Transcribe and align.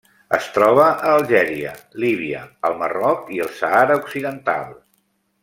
Es 0.35 0.45
troba 0.53 0.85
a 0.85 1.11
Algèria, 1.17 1.73
Líbia, 2.05 2.41
el 2.71 2.75
Marroc 2.81 3.31
i 3.37 3.39
el 3.47 3.53
Sàhara 3.61 3.99
Occidental. 4.01 4.75